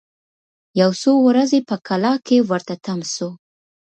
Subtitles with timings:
[0.81, 3.29] یو څو ورځي په کلا کي ورته تم سو